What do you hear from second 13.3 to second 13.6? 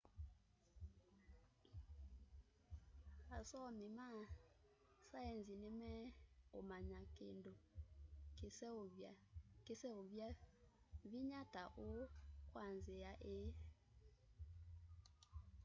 ii